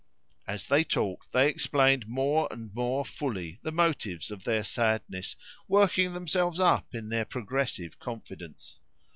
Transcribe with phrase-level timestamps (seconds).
[0.47, 5.35] As they talked they explained more and more fully the motives of their sadness,
[5.67, 8.79] working themselves up in their progressive confidence.